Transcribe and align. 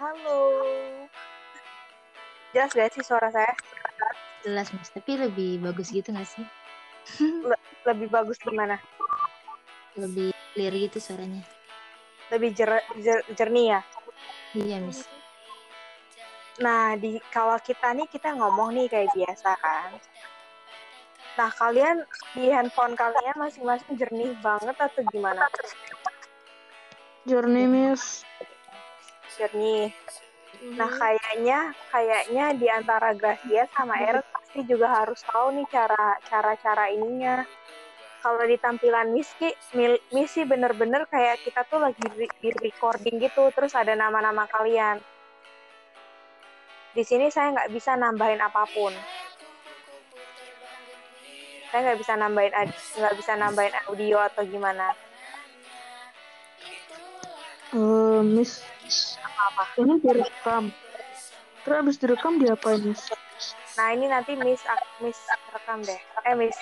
Halo. 0.00 0.40
Jelas 2.56 2.72
gak 2.72 2.88
sih 2.96 3.04
suara 3.04 3.28
saya? 3.28 3.52
Jelas 4.40 4.72
mas, 4.72 4.88
tapi 4.96 5.20
lebih 5.20 5.60
bagus 5.60 5.92
gitu 5.92 6.08
gak 6.16 6.24
sih? 6.24 6.48
Lebih 7.88 8.08
bagus 8.08 8.40
gimana? 8.40 8.80
Lebih 10.00 10.32
clear 10.56 10.72
gitu 10.72 11.04
suaranya. 11.04 11.44
Lebih 12.32 12.50
jer- 12.56 12.88
jer- 12.96 13.26
jernih 13.36 13.76
ya? 13.76 13.80
Iya 14.56 14.76
mis. 14.88 15.04
Nah, 16.64 16.96
di 16.96 17.20
kalau 17.28 17.60
kita 17.60 17.92
nih 17.92 18.08
kita 18.08 18.32
ngomong 18.40 18.72
nih 18.72 18.88
kayak 18.88 19.12
biasa 19.12 19.52
kan. 19.60 19.90
Nah, 21.36 21.52
kalian 21.52 22.08
di 22.32 22.48
handphone 22.48 22.96
kalian 22.96 23.36
masing-masing 23.36 24.00
jernih 24.00 24.32
banget 24.40 24.76
atau 24.80 25.04
gimana? 25.12 25.44
Journey 27.28 27.68
Miss. 27.68 28.24
Jernih. 29.40 29.88
Nah, 30.76 30.92
kayaknya 30.92 31.72
kayaknya 31.88 32.44
di 32.52 32.68
antara 32.68 33.16
Gracia 33.16 33.64
sama 33.72 33.96
Aaron 33.96 34.26
pasti 34.28 34.60
juga 34.68 34.92
harus 34.92 35.24
tahu 35.24 35.56
nih 35.56 35.66
cara 35.72 36.20
cara 36.28 36.52
cara 36.60 36.92
ininya. 36.92 37.48
Kalau 38.20 38.44
di 38.44 38.60
tampilan 38.60 39.16
Miski, 39.16 39.48
Misi 40.12 40.44
bener-bener 40.44 41.08
kayak 41.08 41.40
kita 41.40 41.64
tuh 41.64 41.80
lagi 41.80 42.04
di, 42.12 42.28
di 42.28 42.52
recording 42.52 43.16
gitu, 43.16 43.48
terus 43.56 43.72
ada 43.72 43.96
nama-nama 43.96 44.44
kalian. 44.44 45.00
Di 46.92 47.00
sini 47.00 47.32
saya 47.32 47.56
nggak 47.56 47.72
bisa 47.72 47.96
nambahin 47.96 48.44
apa 48.44 48.68
pun. 48.68 48.92
Saya 51.72 51.80
nggak 51.88 52.00
bisa 52.04 52.12
nambahin 52.20 52.52
nggak 53.00 53.14
bisa 53.16 53.32
nambahin 53.40 53.74
audio 53.88 54.20
atau 54.20 54.44
gimana. 54.44 54.92
Eh, 57.70 57.99
Miss, 58.26 58.64
Apa? 59.36 59.64
ini 59.80 59.96
direkam. 60.00 60.74
Terus 61.64 61.76
abis 61.76 61.96
direkam 62.00 62.40
diapain 62.40 62.80
Miss? 62.80 63.12
Nah 63.76 63.92
ini 63.96 64.08
nanti 64.08 64.36
Miss 64.36 64.60
Miss 65.00 65.16
rekam 65.52 65.80
deh. 65.84 66.00
Eh 66.28 66.34
Miss 66.36 66.56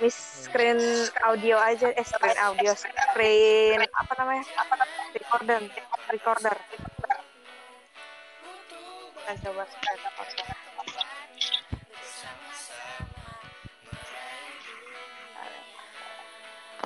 Miss 0.00 0.16
screen 0.48 0.80
audio 1.24 1.56
aja, 1.60 1.92
eh 1.94 2.04
screen 2.04 2.38
audio, 2.40 2.72
screen 2.74 3.80
apa 3.80 4.12
namanya? 4.18 4.44
Recorder, 5.14 5.60
recorder. 6.10 6.56
Kita 9.14 9.32
coba 9.46 9.62
screen 9.68 9.98
recorder. 10.02 10.46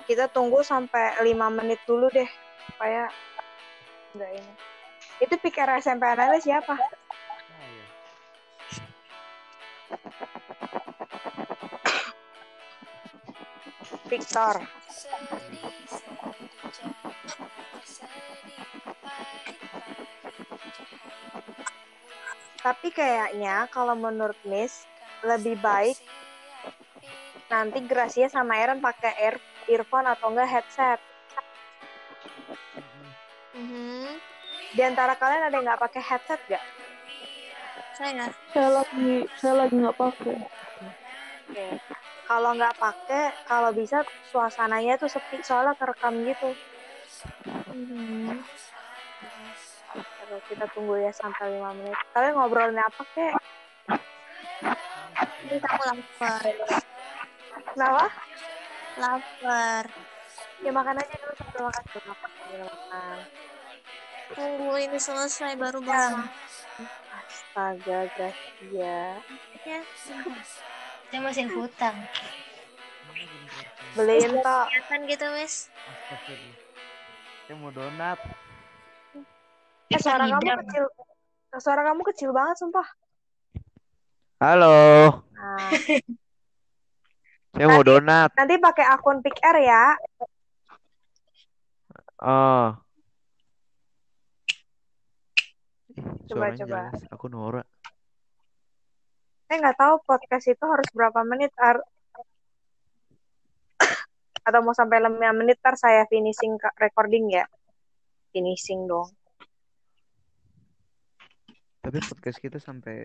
Kita 0.07 0.31
tunggu 0.31 0.63
sampai 0.63 1.19
5 1.19 1.35
menit 1.51 1.83
dulu 1.83 2.07
deh 2.15 2.45
supaya 2.77 3.09
enggak 4.13 4.37
ini. 4.37 4.53
Itu 5.25 5.35
pikir 5.41 5.65
SMP 5.81 6.05
analis 6.05 6.45
siapa? 6.45 6.77
Victor. 14.13 14.61
Tapi 22.61 22.89
kayaknya 22.93 23.73
kalau 23.73 23.97
menurut 23.97 24.37
Miss 24.45 24.85
lebih 25.25 25.57
baik 25.65 25.97
nanti 27.49 27.81
Gracia 27.89 28.29
sama 28.29 28.61
Aaron 28.61 28.85
pakai 28.85 29.17
ear 29.17 29.41
earphone 29.65 30.13
atau 30.13 30.29
enggak 30.29 30.53
headset. 30.53 31.01
Di 34.77 34.83
antara 34.85 35.17
kalian 35.17 35.49
ada 35.49 35.57
yang 35.57 35.65
nggak 35.65 35.81
pakai 35.89 36.03
headset 36.05 36.41
gak? 36.53 36.61
Saya 37.97 38.29
Saya 38.53 38.69
lagi, 38.77 39.25
saya 39.41 39.55
lagi 39.64 39.73
nggak 39.73 39.97
pakai. 39.97 40.37
Oke. 41.48 41.67
Kalau 42.29 42.51
nggak 42.53 42.77
pakai, 42.77 43.25
kalau 43.48 43.73
bisa 43.73 44.05
suasananya 44.29 45.01
tuh 45.01 45.09
sepi 45.09 45.41
soalnya 45.41 45.73
kerekam 45.81 46.20
gitu. 46.29 46.53
Mhm. 47.73 48.36
Coba 49.97 50.36
kita 50.45 50.67
tunggu 50.77 51.01
ya 51.01 51.09
sampai 51.09 51.57
5 51.57 51.73
menit. 51.73 51.97
Kalian 52.13 52.36
ngobrolin 52.36 52.77
apa 52.77 53.03
kek? 53.17 53.33
Ini 55.47 55.57
kamu 55.57 55.83
lapar. 55.89 56.42
Kenapa? 57.73 58.07
Lapar. 59.01 59.85
Ya 60.61 60.70
makan 60.75 61.01
aja 61.01 61.15
dulu 61.17 61.33
sambil 61.41 61.61
makan 61.65 61.83
makan 62.13 62.29
makan. 62.61 63.19
Tunggu 64.27 64.75
ini 64.77 64.98
selesai 64.98 65.55
baru 65.55 65.79
Ya. 65.81 65.89
bang. 65.89 66.14
Astaga, 67.17 67.98
Gracia. 68.13 69.23
Ya. 69.63 69.79
Saya 71.07 71.20
masih 71.23 71.47
hutang. 71.53 71.95
Beliin 73.95 74.42
tok. 74.42 74.67
Kelihatan 74.69 75.01
gitu 75.07 75.27
wes. 75.33 75.70
Astagfirullah. 75.70 76.59
Saya 77.47 77.55
mau 77.57 77.70
donat. 77.70 78.19
Eh, 79.86 80.01
suara 80.03 80.27
kamu 80.27 80.42
kecil. 80.67 80.85
Suara 81.57 81.81
kamu 81.86 82.03
kecil 82.13 82.31
banget, 82.35 82.57
sumpah. 82.59 82.89
Halo. 84.36 84.77
Nah, 85.33 85.70
Saya 87.57 87.67
mau 87.73 87.81
donat. 87.81 88.29
nanti 88.36 88.61
pakai 88.61 88.85
akun 88.85 89.25
PickR 89.25 89.57
ya. 89.63 89.97
Oh. 92.19 92.77
Coba, 96.27 96.51
suaranya 96.51 96.59
coba. 96.63 96.79
jelas. 96.91 97.01
Aku 97.11 97.27
Nora. 97.27 97.63
Saya 99.47 99.57
nggak 99.63 99.79
tahu 99.79 99.95
podcast 100.03 100.47
itu 100.47 100.64
harus 100.67 100.89
berapa 100.91 101.20
menit. 101.23 101.55
Ar- 101.57 101.87
Atau 104.47 104.63
mau 104.63 104.70
sampai 104.70 105.03
5 105.03 105.35
menit, 105.35 105.59
ntar 105.59 105.75
saya 105.75 106.07
finishing 106.07 106.55
ke- 106.55 106.70
recording 106.79 107.35
ya. 107.35 107.47
Finishing 108.31 108.86
dong. 108.86 109.11
Tapi 111.83 111.98
podcast 112.03 112.39
kita 112.39 112.59
sampai 112.59 113.03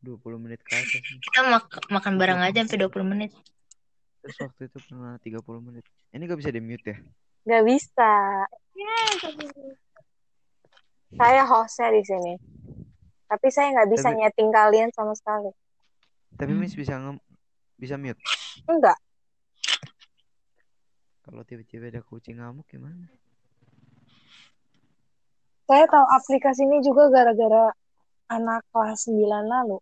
20 0.00 0.40
menit 0.40 0.64
ke 0.64 0.72
atas. 0.72 1.04
Kita 1.04 1.40
mak- 1.48 1.88
makan 1.88 2.16
bareng 2.16 2.40
aja 2.40 2.64
sampai 2.64 2.80
20 2.80 3.04
menit. 3.04 3.32
Terus 4.20 4.36
waktu 4.40 4.72
itu 4.72 4.78
pernah 4.88 5.20
30 5.20 5.60
menit. 5.60 5.84
Ini 6.12 6.24
gak 6.24 6.40
bisa 6.40 6.48
di 6.52 6.60
mute 6.64 6.86
ya? 6.86 6.96
Nggak 7.42 7.62
bisa. 7.68 8.12
Saya 11.12 11.42
hostnya 11.44 11.88
di 11.92 12.02
sini. 12.02 12.34
Tapi 13.28 13.46
saya 13.48 13.72
nggak 13.72 13.90
bisa 13.90 14.08
Tapi- 14.12 14.18
nyeting 14.18 14.50
kalian 14.50 14.90
sama 14.92 15.12
sekali. 15.12 15.50
Tapi 16.34 16.52
Hmm. 16.52 16.60
Miss 16.60 16.74
bisa 16.74 16.96
nge 16.96 17.20
bisa 17.76 17.96
mute. 17.96 18.20
Enggak. 18.68 18.96
Kalau 21.22 21.42
tiba-tiba 21.44 21.88
ada 21.88 22.02
kucing 22.02 22.40
ngamuk 22.40 22.66
gimana? 22.66 23.08
Saya 25.64 25.86
tahu 25.88 26.04
aplikasi 26.04 26.66
ini 26.66 26.82
juga 26.82 27.08
gara-gara 27.08 27.72
anak 28.28 28.60
kelas 28.74 29.06
9 29.08 29.44
lalu. 29.46 29.78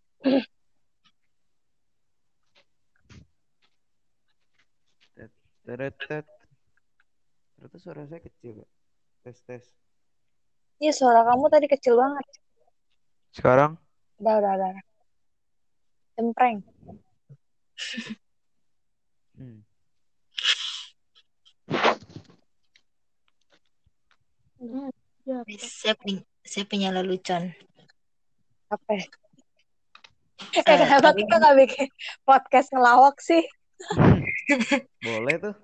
Teret. 5.65 5.95
Ternyata 7.55 7.77
suara 7.77 8.03
saya 8.09 8.21
kecil. 8.21 8.65
ya? 8.65 8.67
Tes 9.23 9.37
tes. 9.45 9.65
Iya, 10.81 10.91
suara 10.97 11.21
kamu 11.29 11.45
tadi 11.53 11.69
kecil 11.69 11.93
banget. 11.93 12.25
Sekarang 13.37 13.77
Udah, 14.17 14.37
udah, 14.41 14.53
udah. 14.57 14.73
Cempreng. 16.17 16.57
hmm. 19.37 19.61
Ya, 25.25 25.37
Saya 25.57 25.93
punya, 25.97 26.21
saya 26.41 26.65
punya 26.65 26.89
lelucon. 26.93 27.53
Apa 28.69 28.89
ya? 28.97 29.05
Eh, 30.57 30.63
kenapa 30.65 31.13
kita 31.13 31.33
nggak 31.37 31.55
bikin 31.61 31.87
podcast 32.25 32.73
ngelawak 32.73 33.17
sih? 33.21 33.45
Boleh 35.05 35.35
tuh. 35.37 35.55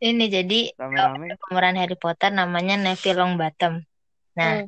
Ini 0.00 0.32
jadi 0.32 0.72
Rame-rame. 0.80 1.36
pemeran 1.36 1.76
Harry 1.76 1.96
Potter 1.96 2.32
namanya 2.32 2.80
Neville 2.80 3.20
Longbottom. 3.20 3.84
Nah, 4.38 4.62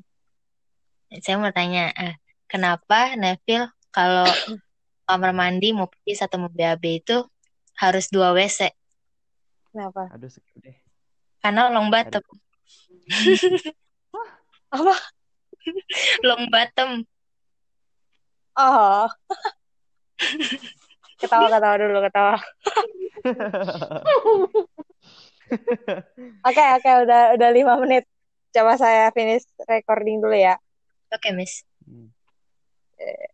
saya 1.22 1.36
mau 1.38 1.52
tanya, 1.54 1.92
eh, 1.94 2.14
kenapa 2.48 3.14
Neville 3.14 3.70
kalau 3.94 4.26
kamar 5.08 5.32
mandi 5.36 5.76
mau 5.76 5.90
pipis 5.90 6.24
atau 6.24 6.46
mau 6.46 6.50
BAB 6.52 7.04
itu 7.04 7.16
harus 7.76 8.08
dua 8.08 8.32
WC? 8.32 8.72
Kenapa? 9.72 10.08
Aduh 10.12 10.28
deh. 10.60 10.76
Karena 11.42 11.68
long 11.72 11.90
bottom. 11.90 12.22
Apa? 14.76 14.94
long 16.28 16.44
bottom. 16.48 16.90
Oh. 18.56 19.08
ketawa, 21.20 21.46
ketawa 21.48 21.74
dulu, 21.80 21.98
ketawa. 22.04 22.36
Oke, 26.42 26.64
oke, 26.76 26.90
udah 27.06 27.20
udah 27.38 27.48
lima 27.52 27.74
menit. 27.80 28.04
Coba 28.52 28.76
saya 28.76 29.08
finish 29.16 29.48
recording 29.64 30.20
dulu 30.20 30.36
ya. 30.36 30.60
Oke, 31.12 31.32
Miss. 31.32 31.64
Hmm. 31.88 32.12
Eh, 33.00 33.31